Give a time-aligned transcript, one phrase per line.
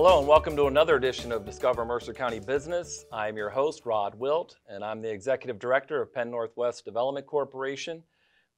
[0.00, 3.04] Hello, and welcome to another edition of Discover Mercer County Business.
[3.12, 8.04] I'm your host, Rod Wilt, and I'm the Executive Director of Penn Northwest Development Corporation.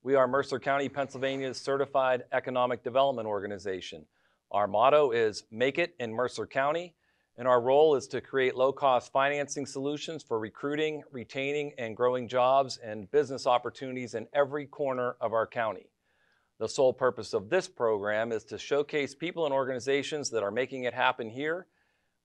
[0.03, 4.05] We are Mercer County, Pennsylvania's certified economic development organization.
[4.51, 6.95] Our motto is Make It in Mercer County,
[7.39, 12.29] and our role is to create low cost financing solutions for recruiting, retaining, and growing
[12.29, 15.90] jobs and business opportunities in every corner of our county.
[16.61, 20.85] The sole purpose of this program is to showcase people and organizations that are making
[20.85, 21.67] it happen here.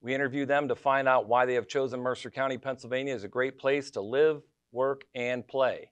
[0.01, 3.29] We interview them to find out why they have chosen Mercer County, Pennsylvania as a
[3.29, 4.41] great place to live,
[4.73, 5.89] work, and play.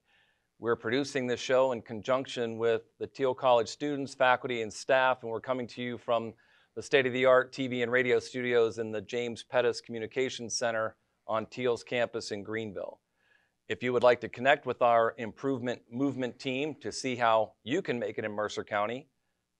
[0.59, 5.31] We're producing this show in conjunction with the Thiel College students, faculty, and staff, and
[5.31, 6.33] we're coming to you from
[6.75, 10.97] the state of the art TV and radio studios in the James Pedas Communications Center
[11.27, 12.99] on Thiel's campus in Greenville.
[13.73, 17.81] If you would like to connect with our improvement movement team to see how you
[17.81, 19.07] can make it in Mercer County,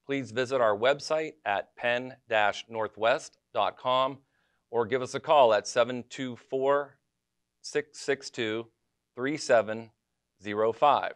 [0.06, 4.18] please visit our website at penn-northwest.com
[4.70, 7.00] or give us a call at 724
[7.64, 8.68] 662
[9.16, 11.14] 3705.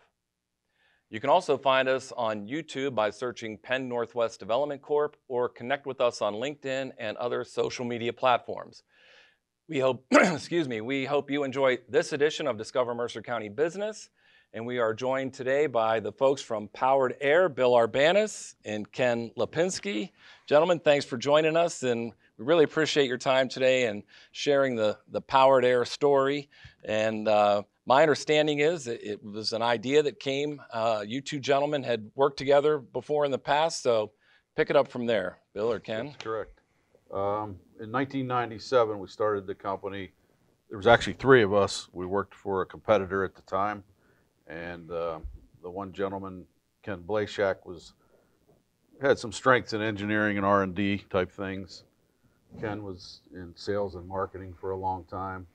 [1.12, 5.86] You can also find us on YouTube by searching Penn Northwest Development Corp or connect
[5.86, 8.82] with us on LinkedIn and other social media platforms.
[9.70, 14.10] We hope, excuse me, we hope you enjoy this edition of Discover Mercer County Business.
[14.54, 19.30] And we are joined today by the folks from Powered Aire, Bill Arbanis and Ken
[19.38, 20.12] Lipinski.
[20.46, 21.84] Gentlemen, thanks for joining us.
[21.84, 26.50] And we really appreciate your time today and sharing the, the Powered Aire story.
[26.86, 31.84] And uh, my understanding is it, was an idea that came, uh, you two gentlemen
[31.84, 33.84] had worked together before in the past.
[33.84, 34.14] So
[34.56, 36.06] pick it up from there, Bill or Ken.
[36.06, 36.57] That's correct.
[37.12, 40.12] Um, in 1997, we started the company.
[40.70, 41.88] There was actually three of us.
[41.94, 43.84] We worked for a competitor at the time,
[44.48, 45.20] and uh,
[45.62, 46.46] the one gentleman,
[46.84, 47.94] Ken Blashak, was
[49.02, 51.84] had some strengths in engineering and R&D type things.
[52.60, 55.46] Ken was in sales and marketing for a long time,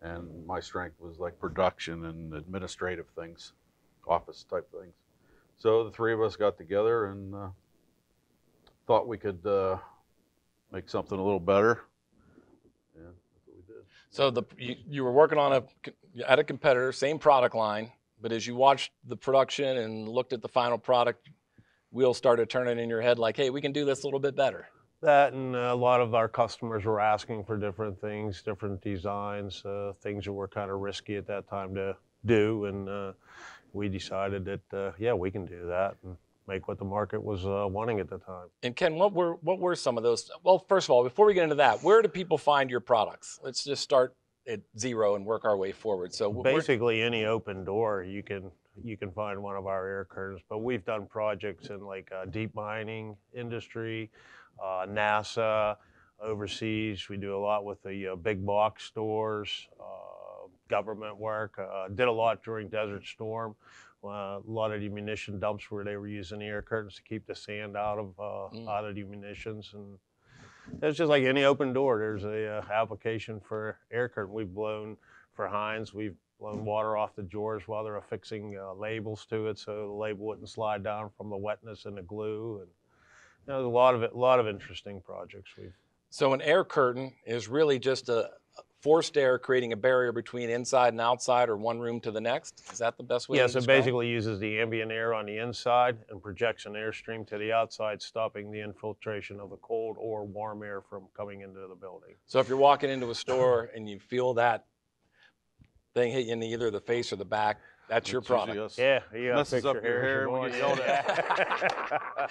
[0.00, 3.52] and my strength was like production and administrative things,
[4.08, 4.94] office type things.
[5.58, 7.48] So the three of us got together and uh,
[8.86, 9.78] thought we could uh,
[10.72, 11.80] make something a little better.
[12.94, 13.84] Yeah, that's what we did.
[14.10, 15.62] So the you, you were working on a
[16.26, 20.42] at a competitor, same product line, but as you watched the production and looked at
[20.42, 21.28] the final product,
[21.90, 24.36] wheels started turning in your head like, hey, we can do this a little bit
[24.36, 24.68] better.
[25.02, 29.92] That and a lot of our customers were asking for different things, different designs, uh,
[30.00, 33.12] things that were kind of risky at that time to do, and uh,
[33.72, 35.96] we decided that uh, yeah, we can do that.
[36.02, 36.16] And
[36.46, 38.48] make what the market was uh, wanting at the time.
[38.62, 40.30] And Ken, what were what were some of those?
[40.42, 43.40] Well, first of all, before we get into that, where do people find your products?
[43.42, 44.14] Let's just start
[44.48, 46.14] at zero and work our way forward.
[46.14, 48.50] So basically, any open door you can
[48.82, 50.42] you can find one of our air curtains.
[50.48, 54.10] But we've done projects in like uh, deep mining industry,
[54.62, 55.76] uh, NASA,
[56.22, 57.08] overseas.
[57.08, 61.58] We do a lot with the uh, big box stores, uh, government work.
[61.58, 63.56] Uh, did a lot during Desert Storm
[64.04, 67.02] uh, a lot of the munition dumps where they were using the air curtains to
[67.02, 68.68] keep the sand out of uh, mm.
[68.68, 69.98] out of the munitions and
[70.82, 74.96] it's just like any open door there's a uh, application for air curtain we've blown
[75.34, 79.58] for heinz we've blown water off the drawers while they're affixing uh, labels to it
[79.58, 82.68] so the label wouldn't slide down from the wetness and the glue and
[83.46, 85.72] you know, there's a lot of it, a lot of interesting projects we've
[86.10, 88.30] so an air curtain is really just a,
[88.86, 92.62] forced air creating a barrier between inside and outside or one room to the next?
[92.72, 95.38] Is that the best way yes, to it basically uses the ambient air on the
[95.38, 100.24] inside and projects an airstream to the outside, stopping the infiltration of the cold or
[100.24, 102.14] warm air from coming into the building.
[102.26, 104.66] So if you're walking into a store and you feel that
[105.94, 107.58] thing hit you in either the face or the back,
[107.88, 108.78] that's your product.
[108.78, 112.30] Yeah, you got messes up your hair, we get yelled at.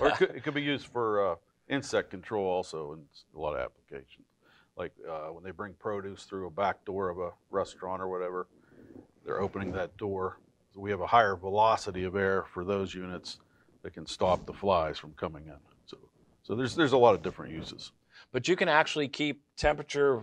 [0.00, 1.34] or it could, it could, be used for uh,
[1.68, 3.00] insect control also in
[3.36, 4.26] a lot of applications
[4.76, 8.46] like uh, when they bring produce through a back door of a restaurant or whatever,
[9.24, 10.38] they're opening that door.
[10.74, 13.38] So we have a higher velocity of air for those units
[13.82, 15.56] that can stop the flies from coming in.
[15.86, 15.98] So,
[16.42, 17.92] so there's there's a lot of different uses.
[18.32, 20.22] But you can actually keep temperature.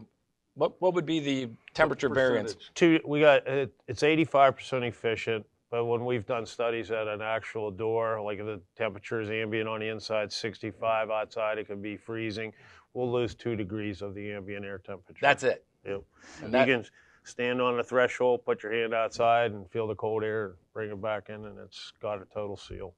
[0.55, 2.55] What what would be the temperature variance?
[2.73, 5.45] Two, we got it's 85% efficient.
[5.71, 9.69] But when we've done studies at an actual door, like if the temperature is ambient
[9.69, 12.53] on the inside, 65 outside, it could be freezing
[12.93, 15.19] we'll lose two degrees of the ambient air temperature.
[15.21, 15.65] That's it.
[15.85, 16.03] Yep.
[16.43, 16.85] And that, you can
[17.23, 21.01] stand on the threshold, put your hand outside, and feel the cold air, bring it
[21.01, 22.93] back in, and it's got a total seal.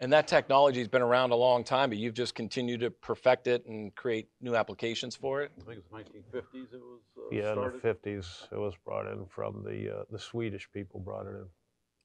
[0.00, 3.48] And that technology has been around a long time, but you've just continued to perfect
[3.48, 5.50] it and create new applications for it.
[5.60, 6.72] I think it was 1950s.
[6.72, 7.74] It was uh, yeah, started.
[7.74, 8.52] in the 50s.
[8.52, 11.46] It was brought in from the uh, the Swedish people brought it in.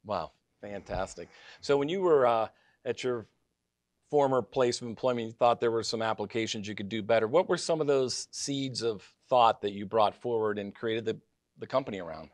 [0.06, 1.30] Wow, fantastic!
[1.62, 2.48] So when you were uh,
[2.86, 3.26] at your
[4.10, 7.28] former place of employment, you thought there were some applications you could do better.
[7.28, 11.18] What were some of those seeds of thought that you brought forward and created the,
[11.58, 12.30] the company around?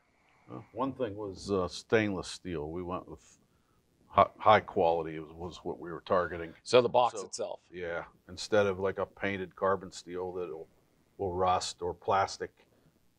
[0.51, 2.69] Uh, One thing was uh, stainless steel.
[2.69, 3.21] We went with
[4.07, 6.53] high, high quality was, was what we were targeting.
[6.63, 7.59] So the box So- itself.
[7.71, 10.67] Yeah, instead of like a painted carbon steel that will,
[11.17, 12.51] will rust or plastic.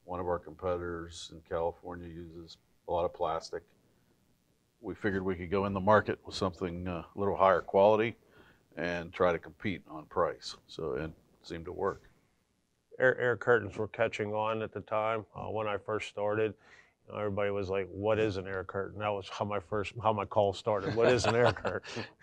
[0.05, 2.59] One of our competitors in California uses
[2.89, 3.63] a lot of plastic.
[4.81, 8.17] We figured we could go in the market with something uh, a little higher quality
[8.77, 10.57] and try to compete on price.
[10.69, 11.11] So it
[11.43, 12.03] seemed to work.
[12.99, 16.55] air, air curtains were catching on at the time uh, when I first started.
[17.09, 19.95] You know, everybody was like, "What is an air curtain?" That was how my first
[20.03, 20.95] how my call started.
[20.95, 22.05] What is an air curtain?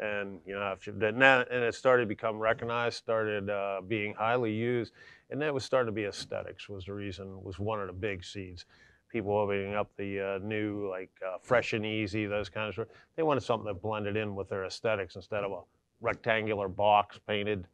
[0.00, 4.14] And you know, after that, and and it started to become recognized, started uh, being
[4.14, 4.92] highly used,
[5.30, 7.92] and then it was starting to be aesthetics was the reason was one of the
[7.92, 8.66] big seeds.
[9.14, 12.88] People opening up the uh, new like uh, fresh and easy, those kind of stuff.
[13.14, 15.60] They wanted something that blended in with their aesthetics instead of a
[16.00, 17.68] rectangular box painted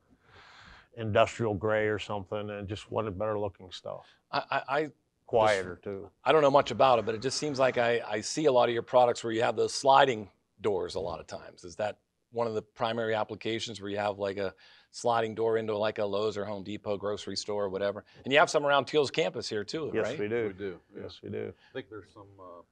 [0.99, 4.07] industrial gray or something, and just wanted better looking stuff.
[4.31, 4.89] I, I, I
[5.25, 6.11] Quieter too.
[6.25, 8.53] I don't know much about it, but it just seems like I, I see a
[8.53, 10.29] lot of your products where you have those sliding
[10.61, 11.65] doors a lot of times.
[11.65, 11.99] Is that
[12.33, 14.53] one of the primary applications where you have like a
[14.91, 18.05] sliding door into like a Lowe's or Home Depot grocery store or whatever?
[18.25, 20.19] And you have some around Thiel's campus here too, Yes, right?
[20.19, 20.47] we do.
[20.49, 20.81] We do.
[20.95, 21.03] yeah.
[21.03, 21.53] Yes, we do.
[21.71, 22.63] I think there's some uh,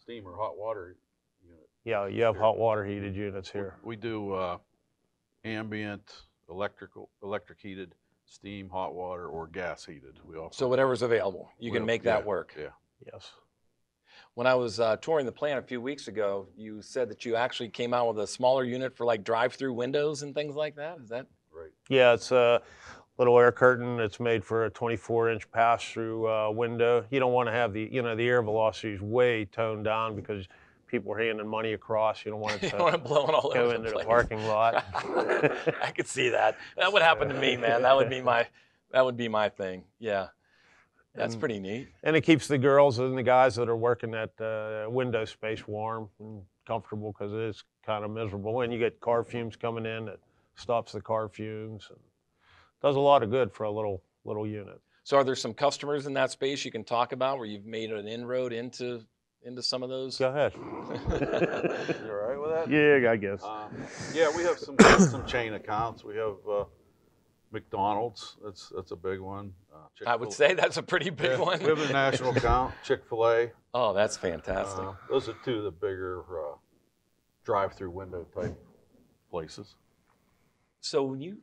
[0.00, 0.96] steam or hot water
[1.44, 1.68] unit.
[1.84, 2.42] Yeah, you have Here.
[2.42, 3.74] hot water heated units here.
[3.82, 4.58] We do uh,
[5.44, 6.12] ambient,
[6.48, 7.94] electrical, electric heated,
[8.26, 10.18] steam, hot water, or gas heated.
[10.24, 10.54] We offer.
[10.54, 12.54] So whatever's available, you can make that yeah, work.
[12.58, 12.68] Yeah.
[13.12, 13.30] Yes.
[14.34, 17.36] When I was uh, touring the plant a few weeks ago, you said that you
[17.36, 20.98] actually came out with a smaller unit for like drive-through windows and things like that.
[21.02, 21.26] Is that?
[21.92, 22.62] Yeah, it's a
[23.18, 24.00] little air curtain.
[24.00, 27.04] It's made for a 24-inch pass-through uh, window.
[27.10, 30.16] You don't want to have the, you know, the air velocity is way toned down
[30.16, 30.48] because
[30.86, 32.24] people are handing money across.
[32.24, 34.04] You don't want it don't want to it blowing all go over into the the
[34.04, 34.82] parking lot.
[34.94, 36.56] I could see that.
[36.78, 37.82] That would happen to me, man.
[37.82, 38.46] That would be my
[38.90, 39.84] that would be my thing.
[39.98, 40.28] Yeah.
[41.14, 41.88] That's And- pretty neat.
[42.04, 45.68] and it keeps the girls and the guys that are working that uh, window space
[45.68, 48.62] warm and comfortable because it is kind of miserable.
[48.62, 50.20] And you get car fumes coming in that
[50.54, 51.98] stops the car fumes and
[52.82, 54.80] does a lot of good for a little little unit.
[55.04, 57.90] So are there some customers in that space you can talk about where you've made
[57.90, 59.00] an inroad into
[59.44, 60.18] into some of those?
[60.18, 60.52] Go ahead.
[62.04, 62.70] You all right with that?
[62.70, 63.42] yeah, I guess.
[63.42, 63.74] Um,
[64.14, 66.04] yeah, we have some some chain accounts.
[66.04, 66.64] We have uh,
[67.50, 68.36] McDonald's.
[68.44, 69.52] That's that's a big one.
[69.74, 71.58] Uh, I would say that's a pretty big Yeah, one.
[71.60, 72.74] We have a national account.
[72.84, 73.50] Chick Fil A.
[73.74, 74.84] Oh, that's fantastic.
[74.84, 76.54] Uh, those are two of the bigger uh,
[77.44, 78.54] drive-through window type
[79.30, 79.74] places.
[80.82, 81.38] So when you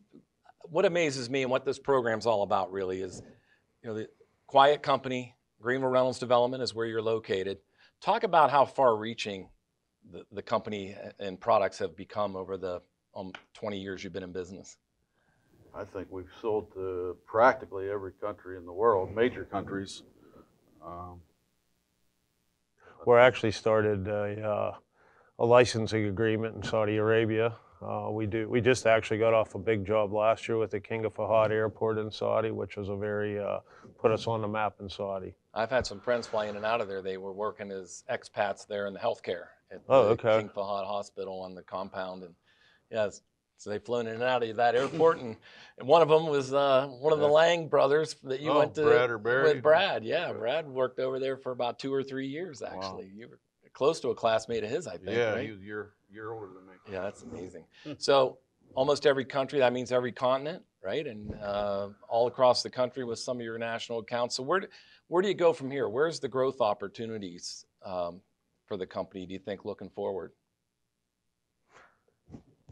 [0.70, 3.22] what amazes me and what this program's all about really is
[3.82, 4.08] you know the
[4.46, 7.58] quiet company greenville reynolds development is where you're located
[8.02, 9.50] talk about how far reaching
[10.12, 12.82] the, the company and products have become over the
[13.16, 14.78] um, 20 years you've been in business
[15.74, 20.04] I think we've sold to practically every country in the world, major countries.
[20.86, 21.22] Um,
[23.06, 24.76] We're actually started a, uh,
[25.38, 27.56] a licensing agreement in Saudi Arabia.
[27.82, 28.50] Uh, we do.
[28.50, 31.50] We just actually got off a big job last year with the King of Fahad
[31.52, 33.60] Airport in Saudi, which was a very uh,
[34.00, 35.34] put us on the map in Saudi.
[35.54, 38.66] i've had some friends fly in and out of there they were working as expats
[38.68, 40.40] there in the healthcare at Oh, the okay.
[40.40, 42.34] king fahad hospital on the compound and
[42.92, 43.22] yes
[43.58, 45.36] so they've flown in and out of that airport, and,
[45.78, 48.74] and one of them was uh, one of the Lang brothers that you Oh, went
[48.76, 49.54] to Brad or Barry?
[49.56, 50.06] with Brad.
[50.06, 50.32] Yeah, Yeah.
[50.34, 52.62] Brad worked over there for about two or three years.
[52.62, 52.70] Wow.
[52.74, 53.38] Actually, you were
[53.74, 55.10] close to a classmate of his, I think.
[55.10, 55.44] yeah, right?
[55.46, 55.64] he was a
[56.10, 56.74] year year older than me.
[56.92, 57.66] Yeah, that's amazing.
[57.98, 58.40] so
[58.76, 61.06] almost every country, that means every continent, right?
[61.06, 64.36] And uh, all across the country with some of your national accounts.
[64.36, 64.68] So where do,
[65.08, 65.90] where do you go from here?
[65.90, 68.22] Where's the growth opportunities um,
[68.68, 69.26] for the company?
[69.26, 70.32] Do you think looking forward?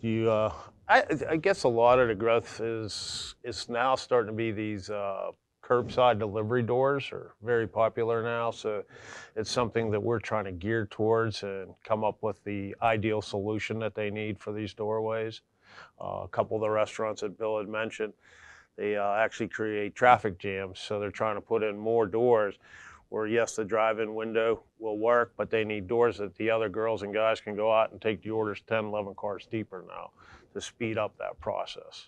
[0.01, 0.53] Do you, uh,
[0.87, 4.91] I, I guess a lot of the growth is is now starting to be these
[4.91, 5.31] uh,
[5.67, 8.51] curbside delivery doors are very popular now.
[8.51, 8.83] So
[9.35, 13.79] it's something that we're trying to gear towards and come up with the ideal solution
[13.79, 15.41] that they need for these doorways.
[16.01, 18.13] Uh, a couple of the restaurants that Bill had mentioned,
[18.77, 20.79] they uh, actually create traffic jams.
[20.79, 22.55] So they're trying to put in more doors
[23.09, 26.69] where, yes, the drive in window will work, but they need doors that the other
[26.69, 30.11] girls and guys can go out and take the orders 10, 11 cars deeper now
[30.53, 32.07] to speed up that process.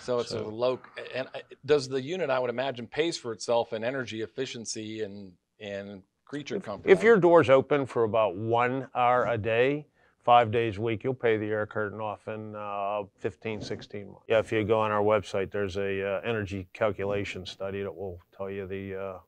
[0.00, 0.80] So it's a low.
[1.14, 5.32] And uh, does the unit, I would imagine, pays for itself in energy efficiency and
[5.60, 6.88] and creature comfort?
[6.88, 9.86] If your door's open for about one hour a day,
[10.24, 14.20] five days a week, you'll pay the air curtain off in uh, 15, 16 months.
[14.28, 18.18] Yeah, if you go on our website, there's a uh, energy calculation study that will
[18.36, 19.18] tell you the uh,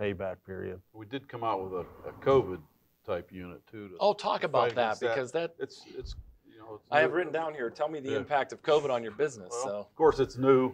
[0.00, 0.80] payback period.
[0.92, 2.60] We did come out with a, a COVID
[3.06, 3.88] type unit too.
[3.88, 5.14] To oh, talk about that against that.
[5.14, 6.33] because that it's it's you
[6.64, 8.16] know, I have written down here, tell me the Yeah.
[8.18, 9.76] impact of COVID on your business, Well, so.
[9.80, 10.72] Of course, it's new.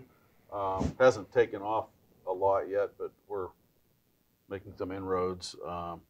[0.52, 1.86] Um, hasn't taken off
[2.26, 3.48] a lot yet, but we're
[4.48, 5.54] making some inroads.
[5.64, 6.02] Um,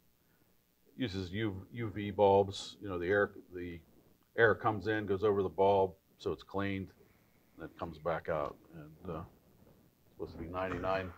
[0.97, 2.77] uses U, UV bulbs.
[2.81, 3.79] You know, the air the
[4.37, 6.89] air comes in, goes over the bulb, so it's cleaned,
[7.57, 8.55] and it comes back out.
[8.73, 9.21] And uh,
[10.17, 11.09] supposed to be 99%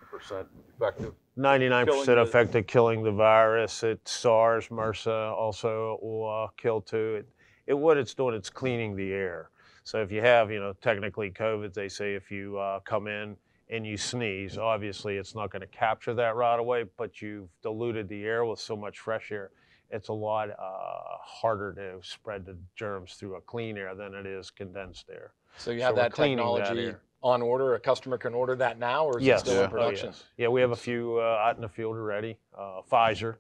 [0.76, 1.14] effective.
[1.38, 3.84] 99% Killing the- effective killing the virus.
[3.84, 7.16] It's SARS, MRSA also will uh, kill too.
[7.16, 7.28] It,
[7.68, 9.50] it, what it's doing, it's cleaning the air.
[9.84, 13.36] So if you have, you know, technically COVID, they say if you uh, come in
[13.70, 18.08] and you sneeze, obviously it's not going to capture that right away, but you've diluted
[18.08, 19.52] the air with so much fresh air.
[19.90, 24.26] It's a lot uh, harder to spread the germs through a clean air than it
[24.26, 25.34] is condensed air.
[25.58, 27.02] So you have we're that that technology air.
[27.22, 29.42] on order, a customer can order that now, or is Yes.
[29.42, 29.60] it still Yeah.
[29.60, 30.08] in Oh, production?
[30.08, 30.24] yes.
[30.38, 32.40] Yeah, we have a few uh, out in the field already.
[32.58, 33.36] Uh, Pfizer,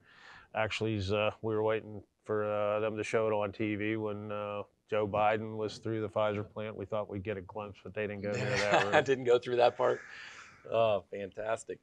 [0.53, 4.31] actually, is, uh, we were waiting for uh, them to show it on TV when
[4.31, 6.75] uh, Joe Biden was through the Pfizer plant.
[6.75, 9.37] We thought we'd get a glimpse, but they didn't go near that I didn't go
[9.39, 10.01] through that part.
[10.71, 11.79] Oh, fantastic.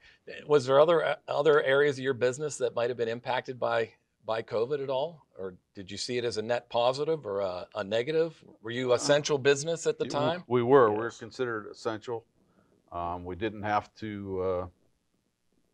[0.47, 3.91] Was there other other areas of your business that might have been impacted by
[4.25, 5.27] by COVID at all?
[5.39, 8.43] Or did you see it as a net positive or a, a negative?
[8.63, 10.45] Were you essential business at the time?
[10.47, 10.91] We were.
[10.91, 11.19] We were Yes.
[11.19, 12.25] considered essential.
[12.93, 14.67] Um, we didn't have to uh,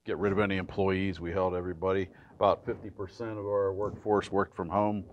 [0.07, 1.21] get rid of any employees.
[1.21, 2.09] We held everybody.
[2.37, 5.05] About 50% of our workforce worked from home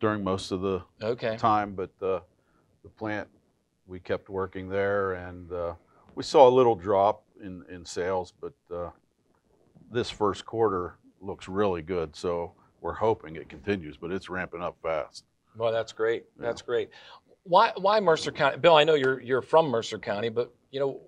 [0.00, 1.36] during most of the Okay.
[1.36, 2.20] time, but uh,
[2.82, 3.28] the plant,
[3.86, 5.74] we kept working there, and uh,
[6.14, 8.90] we saw a little drop in, in sales, but uh,
[9.90, 12.16] this first quarter looks really good.
[12.16, 15.24] So we're hoping it continues, but it's ramping up fast.
[15.56, 16.24] Well, that's great.
[16.38, 16.46] Yeah.
[16.46, 16.90] That's great.
[17.44, 18.56] Why why Mercer County?
[18.56, 21.00] Bill, I know you're you're from Mercer County, but you know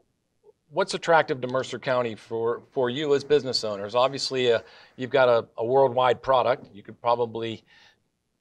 [0.70, 3.94] what's attractive to Mercer County for for you as business owners?
[3.94, 4.60] Obviously, uh,
[4.96, 6.66] you've got a, a worldwide product.
[6.74, 7.62] You could probably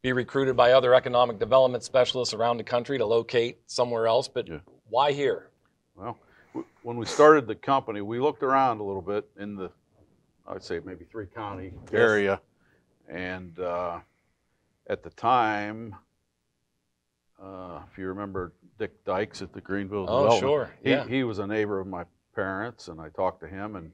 [0.02, 4.48] be recruited by other economic development specialists around the country to locate somewhere else, but
[4.48, 4.60] Yeah.
[4.90, 5.50] why here?
[5.96, 6.18] Well,
[6.54, 9.72] w- when we started the company, we looked around a little bit in the,
[10.46, 12.40] I would say maybe three county area.
[13.10, 14.00] And uh,
[14.88, 15.96] at the time,
[17.42, 20.72] uh, if you remember Dick Dykes at the Greenville Oh, Development, sure.
[20.84, 21.08] he, Yeah.
[21.08, 22.04] he was a neighbor of my
[22.36, 23.92] parents, and I talked to him, and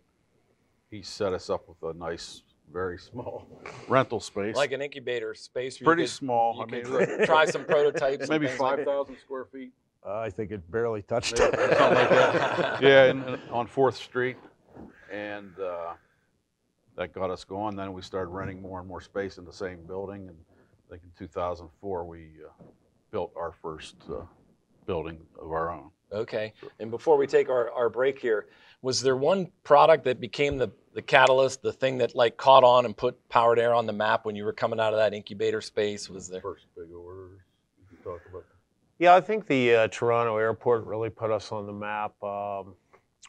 [0.90, 2.42] he set us up with a nice,
[2.74, 3.48] very small
[3.88, 4.56] rental space.
[4.56, 5.80] Like an incubator space.
[5.80, 6.56] where you Pretty could- small.
[6.58, 8.28] You I mean, could try some prototypes.
[8.30, 9.72] maybe things like 5,000 square feet.
[10.04, 11.78] I think it barely touched Yeah, it.
[11.78, 12.82] something like that.
[12.82, 14.38] yeah, and, and on Fourth Street,
[15.12, 15.94] and uh,
[16.98, 17.76] that got us going.
[17.76, 20.36] Then we started renting more and more space in the same building, and
[20.88, 22.64] I think in 2004 we uh,
[23.12, 24.22] built our first uh,
[24.88, 25.92] building of our own.
[26.12, 26.54] Okay.
[26.80, 28.48] And before we take our, our break here,
[28.82, 32.86] was there one product that became the, the catalyst, the thing that like caught on
[32.86, 35.62] and put Powered Aire on the map when you were coming out of that incubator
[35.62, 36.10] space?
[36.10, 36.42] Was there?
[36.42, 37.40] First big orders.
[37.80, 38.46] You can talk about.
[39.00, 42.22] Yeah, I think the uh, Toronto airport really put us on the map.
[42.24, 42.76] Um,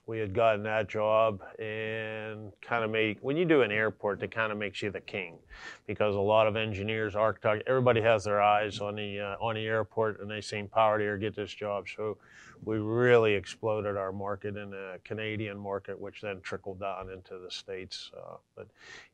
[0.06, 4.32] we had gotten that job and kind of made, when you do an airport, it
[4.32, 5.38] kind of makes you the king
[5.86, 9.64] because a lot of engineers, architects, everybody has their eyes on the, uh, on the
[9.64, 11.84] airport and they seen Powered Aire get this job.
[11.94, 12.18] So
[12.64, 17.50] we really exploded our market in the Canadian market, which then trickled down into the
[17.50, 18.10] States.
[18.16, 18.68] Uh, but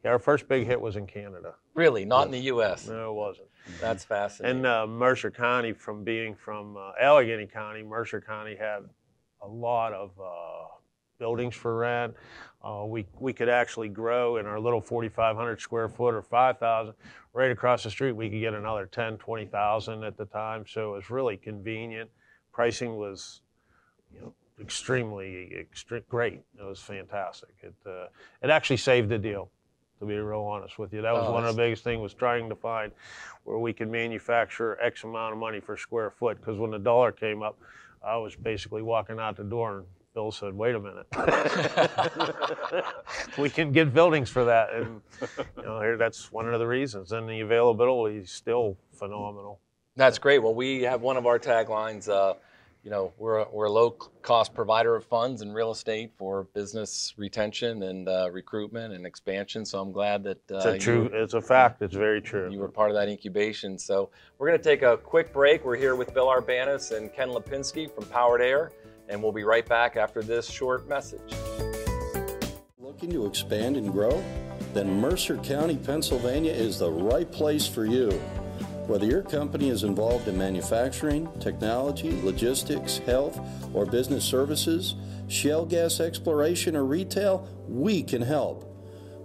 [0.05, 1.55] yeah, our first big hit was in Canada.
[1.75, 2.05] Really?
[2.05, 2.89] Not in the U.S.?
[2.89, 3.49] No, it wasn't.
[3.81, 4.59] That's fascinating.
[4.59, 8.81] And uh, Mercer County, from being from uh, Allegheny County, Mercer County had
[9.43, 10.78] a lot of uh,
[11.19, 12.15] buildings for rent.
[12.65, 16.95] Uh, we we could actually grow in our little 4,500 square foot or 5,000.
[17.33, 20.65] Right across the street, we could get another 10, 20,000 at the time.
[20.67, 22.11] So it was really convenient.
[22.53, 23.43] Pricing was,
[24.13, 26.41] you know, extremely extre- great.
[26.59, 27.51] It was fantastic.
[27.63, 28.07] It uh,
[28.43, 29.51] it actually saved the deal.
[30.01, 32.15] To be real honest with you, that was Oh, one of the biggest things was
[32.15, 32.93] trying to find
[33.43, 36.39] where we could manufacture X amount of money for square foot.
[36.39, 37.59] Because when the dollar came up,
[38.01, 39.87] I was basically walking out the door, and
[40.19, 41.07] Bill said, "Wait a minute,
[43.39, 45.01] we can get buildings for that." And
[45.57, 47.13] you know, here that's one of the reasons.
[47.13, 49.61] And the availability is still phenomenal.
[49.95, 50.41] That's great.
[50.41, 52.09] Well, we have one of our taglines.
[52.09, 52.35] Uh,
[52.83, 53.91] you know, we're a, we're a low
[54.23, 59.65] cost provider of funds and real estate for business retention and uh, recruitment and expansion.
[59.65, 61.11] So I'm glad that uh, It's a you- true.
[61.13, 61.81] It's a fact.
[61.81, 62.51] It's very true.
[62.51, 63.79] You were part of that incubation.
[63.79, 65.65] So we're going to take a quick break.
[65.65, 68.73] We're here with Bill Arbanis and Ken Lipinski from Powered Aire,
[69.09, 71.33] and we'll be right back after this short message.
[72.79, 74.23] Looking to expand and grow?
[74.75, 78.11] Then Mercer County, Pennsylvania is the right place for you.
[78.87, 83.39] Whether your company is involved in manufacturing, technology, logistics, health,
[83.75, 84.95] or business services,
[85.29, 88.65] shale gas exploration, or retail, we can help.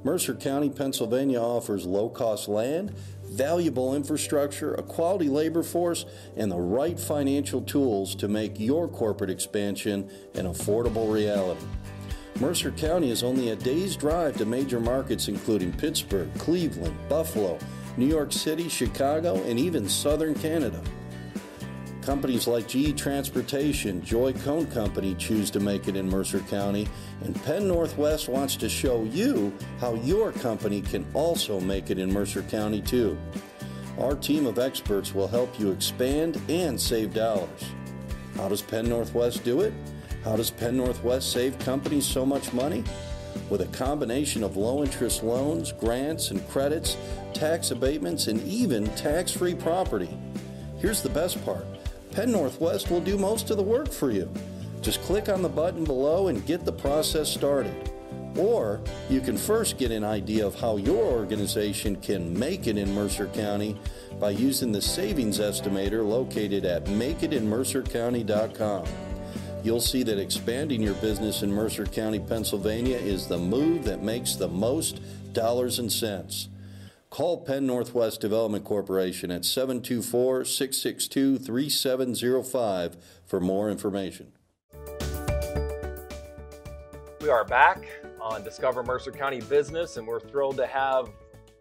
[0.04, 2.94] Mercer County, Pennsylvania offers low cost land,
[3.34, 6.06] valuable infrastructure, a quality labor force,
[6.38, 11.66] and the right financial tools to make your corporate expansion an affordable reality.
[12.40, 17.60] Mercer County is only a day's drive to major markets including Pittsburgh, Cleveland, Buffalo,
[17.96, 20.82] New York City, Chicago, and even southern Canada.
[22.06, 26.86] Companies like GE Transportation, Joy Cone Company choose to make it in Mercer County,
[27.24, 32.12] and Penn Northwest wants to show you how your company can also make it in
[32.12, 33.18] Mercer County too.
[33.98, 37.64] Our team of experts will help you expand and save dollars.
[38.36, 39.72] How does Penn Northwest do it?
[40.26, 42.84] How does Penn Northwest save companies so much money?
[43.50, 46.98] With a combination of low interest loans, grants and credits,
[47.34, 50.18] tax abatements, and even tax free property.
[50.80, 51.66] Here's the best part
[52.14, 54.32] Penn Northwest will do most of the work for you.
[54.82, 57.90] Just click on the button below and get the process started.
[58.38, 62.94] Or you can first get an idea of how your organization can make it in
[62.94, 63.80] Mercer County
[64.20, 68.88] by using the savings estimator located at makeitinmercercounty.com.
[69.64, 74.36] You'll see that expanding your business in Mercer County, Pennsylvania is the move that makes
[74.36, 75.00] the most
[75.34, 76.50] dollars and cents.
[77.14, 84.32] Call Penn Northwest Development Corporation at 724 662 3705 for more information.
[87.22, 87.86] We are back
[88.20, 91.12] on Discover Mercer County Business, and we're thrilled to have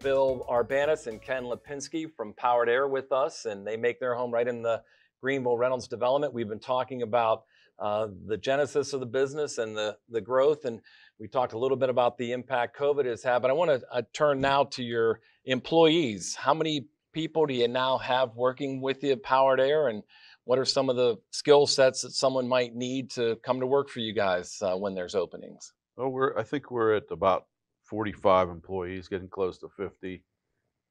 [0.01, 4.31] Bill Arbanis and Ken Lipinski from Powered Aire with us, and they make their home
[4.31, 4.81] right in the
[5.21, 6.33] Greenville Reynolds development.
[6.33, 7.43] We've been talking about
[7.77, 10.81] uh, the genesis of the business and the, the growth, and
[11.19, 13.41] we talked a little bit about the impact COVID has had.
[13.41, 16.35] But I want to uh, turn now to your employees.
[16.35, 20.03] How many people do you now have working with you at Powered Aire, and
[20.45, 23.89] what are some of the skill sets that someone might need to come to work
[23.89, 25.73] for you guys uh, when there's openings?
[25.95, 27.45] Well, we're, I think we're at about
[27.85, 30.23] 45 employees, getting close to 50.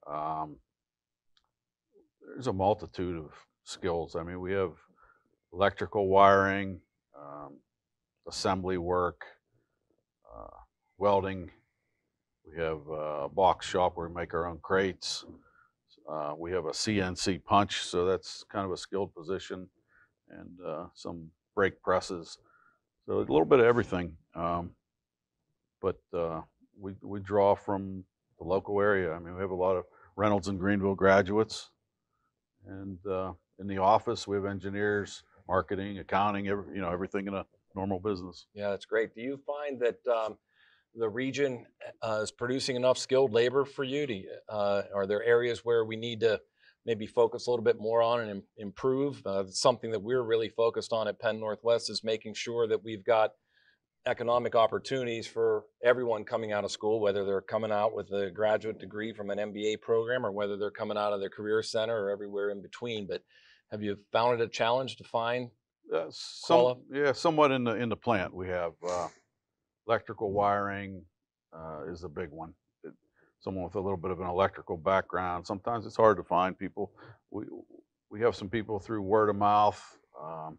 [0.09, 0.57] Um,
[2.35, 3.33] there's a multitude of
[3.64, 4.16] skills.
[4.16, 4.73] I mean, we have
[5.53, 6.81] electrical wiring,
[7.18, 7.57] um,
[8.29, 9.25] assembly work,
[10.99, 11.51] welding.
[12.49, 15.25] We have a box shop where we make our own crates.
[16.09, 19.68] Uh, we have a CNC punch, so that's kind of a skilled position,
[20.31, 22.38] and uh, some brake presses.
[23.07, 24.16] So a little bit of everything.
[24.35, 24.71] Um,
[25.81, 26.42] but uh,
[26.81, 28.05] we we draw from
[28.38, 29.12] the local area.
[29.12, 29.85] I mean, we have a lot of
[30.16, 31.71] Reynolds and Greenville graduates,
[32.66, 37.35] and uh, in the office we have engineers, marketing, accounting, every, you know, everything in
[37.35, 38.46] a normal business.
[38.54, 39.14] Yeah, that's great.
[39.14, 40.37] Do you find that um,
[40.94, 41.66] the region
[42.02, 44.06] uh, is producing enough skilled labor for you?
[44.06, 46.40] To, uh, are there areas where we need to
[46.85, 49.22] maybe focus a little bit more on and im- improve?
[49.26, 53.04] Uh, something that we're really focused on at Penn Northwest is making sure that we've
[53.04, 53.30] got
[54.06, 58.80] economic opportunities for everyone coming out of school, whether they're coming out with a graduate
[58.80, 62.11] degree from an MBA program or whether they're coming out of their career center or
[62.11, 63.06] everywhere in between.
[63.06, 63.22] But
[63.70, 65.50] have you found it a challenge to find?
[65.95, 69.09] Uh, some, yeah, somewhat in the in the plant we have uh,
[69.87, 71.03] electrical wiring
[71.53, 72.55] uh, is a big one.
[72.85, 72.92] It,
[73.40, 75.47] someone with a little bit of an electrical background.
[75.47, 76.92] Sometimes it's hard to find people.
[77.31, 77.45] We
[78.11, 79.83] we have some people through word of mouth.
[80.23, 80.59] Um,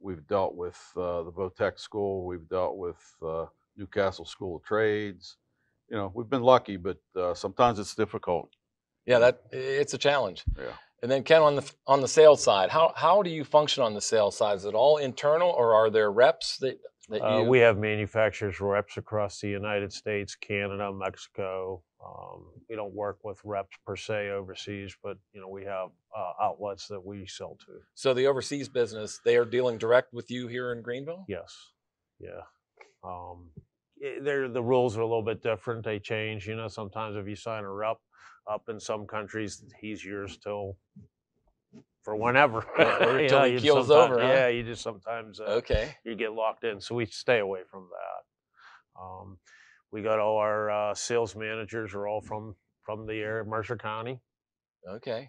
[0.00, 2.26] we've dealt with uh, the Votech School.
[2.26, 3.46] We've dealt with uh,
[3.76, 5.36] New Castle School of Trades.
[5.90, 8.50] You know, we've been lucky, but uh, sometimes it's difficult.
[9.06, 10.44] Yeah, that it's a challenge.
[10.58, 10.72] Yeah.
[11.02, 13.94] And then Ken, on the on the sales side, how how do you function on
[13.94, 14.56] the sales side?
[14.56, 16.78] Is it all internal, or are there reps that
[17.08, 17.48] that Uh, you?
[17.48, 21.82] we have manufacturers reps across the United States, Canada, Mexico.
[22.04, 26.32] Um, we don't work with reps per se overseas, but you know we have uh,
[26.42, 27.72] outlets that we sell to.
[27.94, 31.24] so the overseas business, they are dealing direct with you here in Greenville.
[31.28, 31.54] Yes,
[32.18, 32.40] yeah.
[33.04, 33.50] Um,
[34.20, 35.84] they're, the rules are a little bit different.
[35.84, 36.46] They change.
[36.46, 37.96] You know, sometimes if you sign a rep
[38.50, 40.76] up in some countries, he's yours till
[42.02, 42.64] for whenever.
[42.78, 44.28] Or- know, he keels over, huh?
[44.28, 45.94] Yeah, you just sometimes uh, Okay.
[46.04, 46.80] you get locked in.
[46.80, 49.02] So we stay away from that.
[49.02, 49.38] Um,
[49.92, 53.76] we got all our uh, sales managers are all from from the area, of Mercer
[53.76, 54.20] County,
[54.88, 55.28] Okay.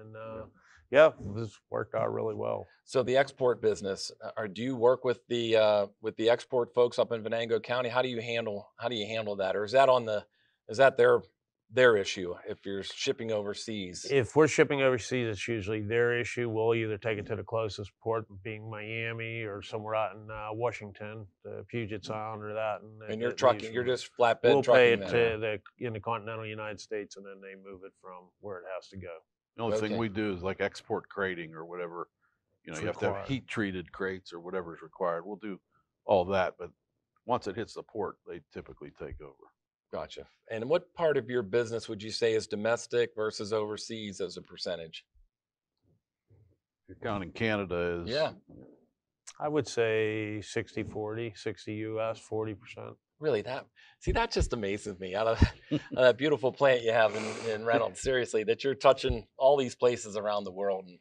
[0.00, 0.46] and uh,
[0.90, 2.66] yeah, this worked out really well.
[2.84, 6.72] So the export business, uh, or do you work with the uh, with the export
[6.74, 7.90] folks up in Venango County?
[7.90, 10.24] How do you handle how do you handle that, or is that on the
[10.68, 11.20] is that their
[11.70, 14.06] their issue if you're shipping overseas?
[14.10, 16.48] If we're shipping overseas, it's usually their issue.
[16.48, 20.48] We'll either take it to the closest port, being Miami or somewhere out in uh,
[20.52, 22.80] Washington, the Puget Sound or that.
[22.82, 26.46] And, and you're trucking, you're just flatbed We'll pay it to the in the continental
[26.46, 29.18] United States, and then they move it from where it has to go.
[29.56, 29.88] The only Okay.
[29.88, 32.08] thing we do is like export crating or whatever.
[32.64, 35.26] You know, It's you have to have heat treated crates or whatever is required.
[35.26, 35.60] We'll do
[36.04, 36.70] all that, but
[37.26, 39.34] once it hits the port, they typically take over.
[39.92, 40.26] Gotcha.
[40.50, 44.42] And what part of your business would you say is domestic versus overseas as a
[44.42, 45.04] percentage?
[46.82, 48.32] If you're counting Canada is Yeah.
[49.40, 52.96] I would say 60 40, 60 US, 40%.
[53.20, 53.66] Really, that
[54.00, 55.14] see that just amazes me.
[55.14, 58.74] Out of, out of that beautiful plant you have in, in Reynolds, seriously, that you're
[58.74, 60.98] touching all these places around the world, and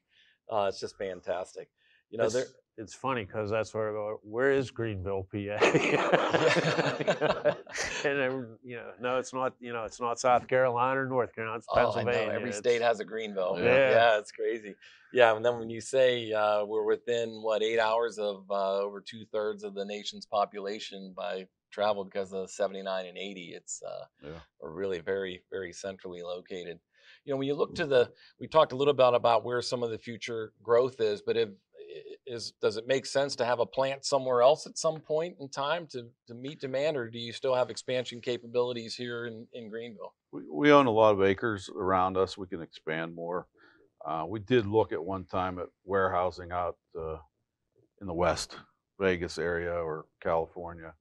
[0.52, 1.70] uh, it's just fantastic.
[2.10, 2.46] You know, it's, there,
[2.78, 5.38] it's funny because that's where I go, where is Greenville, PA?
[8.06, 9.54] and then, you know, no, it's not.
[9.60, 11.58] You know, it's not South Carolina or North Carolina.
[11.58, 12.28] It's Oh, I Pennsylvania.
[12.28, 12.34] know.
[12.34, 13.58] Every It's- state has a Greenville.
[13.60, 13.90] Yeah.
[13.92, 14.76] yeah, it's crazy.
[15.14, 19.02] Yeah, and then when you say uh, we're within what eight hours of uh, over
[19.02, 24.06] two thirds of the nation's population by travel because of 79 and 80, it's uh,
[24.24, 24.30] Yeah.
[24.62, 26.80] we're really very very centrally located.
[27.24, 28.10] You know, when you look to the,
[28.40, 31.50] we talked a little bit about where some of the future growth is, but if
[32.26, 35.50] is does it make sense to have a plant somewhere else at some point in
[35.50, 39.70] time to to meet demand, or do you still have expansion capabilities here in in
[39.70, 40.14] Greenville?
[40.32, 42.38] we, we own a lot of acres around us.
[42.38, 43.48] We can expand more.
[44.06, 47.18] Uh, we did look at one time at warehousing out uh,
[48.00, 48.56] in the West
[49.00, 50.94] Vegas area or California,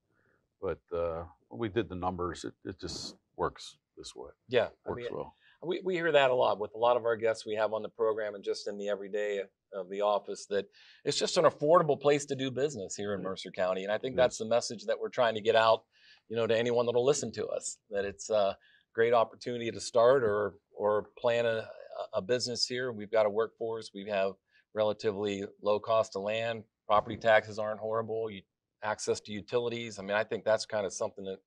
[0.61, 4.29] but uh, when we did the numbers, it, it just works this way.
[4.49, 5.33] Yeah, I mean, well.
[5.63, 7.81] we, we hear that a lot with a lot of our guests we have on
[7.81, 9.41] the program and just in the everyday
[9.77, 10.65] of the office that
[11.05, 13.29] it's just an affordable place to do business here in mm-hmm.
[13.29, 13.83] Mercer County.
[13.83, 14.21] And I think mm-hmm.
[14.21, 15.83] that's the message that we're trying to get out,
[16.29, 18.57] you know, to anyone that'll listen to us, that it's a
[18.93, 21.67] great opportunity to start or or plan a,
[22.13, 22.91] a business here.
[22.91, 24.33] We've got a workforce, we have
[24.73, 28.41] relatively low cost of land, property taxes aren't horrible, you,
[28.83, 29.99] access to utilities.
[29.99, 31.39] I mean, I think that's kind of something that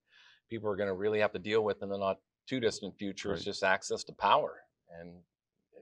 [0.48, 3.32] people are going to really have to deal with in the not too distant future
[3.32, 4.56] is just access to power.
[5.00, 5.12] And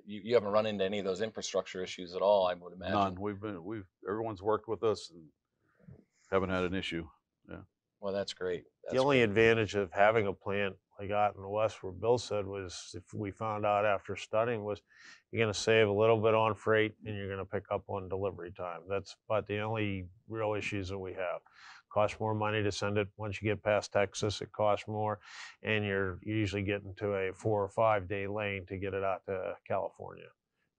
[0.08, 2.94] you, you haven't run into any of those infrastructure issues at all, I would imagine.
[2.94, 3.20] None.
[3.20, 5.22] We've been we've everyone's worked with us and
[6.30, 7.06] haven't had an issue.
[7.48, 7.60] Yeah.
[8.00, 8.64] Well, that's great.
[8.84, 9.24] That's the only great.
[9.24, 13.14] advantage of having a plant like out in the west where bill said was if
[13.14, 14.80] we found out after studying was
[15.30, 17.84] you're going to save a little bit on freight and you're going to pick up
[17.86, 21.40] on delivery time that's about the only real issues that we have
[21.98, 25.18] costs more money to send it once you get past texas it costs more
[25.64, 29.20] and you're usually getting to a four or five day lane to get it out
[29.26, 30.30] to california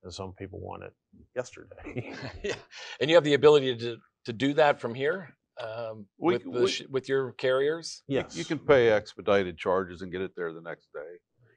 [0.03, 0.93] and some people want it
[1.35, 2.53] yesterday yeah.
[3.01, 6.49] And you have the ability to to do that from here um, We with the
[6.61, 8.01] we- with your carriers.
[8.07, 11.11] You- yes You can pay expedited charges and get it there the next day.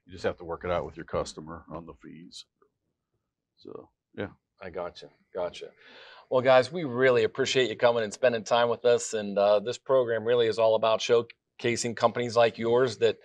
[0.06, 2.44] You just have to work it out with your customer on the fees.
[3.58, 4.32] So yeah.
[4.60, 5.08] I gotcha.
[5.32, 5.68] Gotcha.
[6.32, 9.12] Well, guys, we really appreciate you coming and spending time with us.
[9.12, 13.18] And uh, this program really is all about showcasing companies like yours that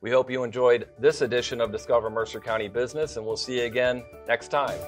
[0.01, 3.65] We hope you enjoyed this edition of Discover Mercer County Business, and we'll see you
[3.65, 4.79] again next time.